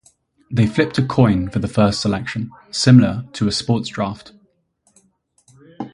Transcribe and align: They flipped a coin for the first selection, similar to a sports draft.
They 0.49 0.65
flipped 0.65 0.97
a 0.97 1.05
coin 1.05 1.49
for 1.51 1.59
the 1.59 1.67
first 1.67 2.01
selection, 2.01 2.49
similar 2.71 3.25
to 3.33 3.47
a 3.47 3.51
sports 3.51 3.87
draft. 3.87 4.33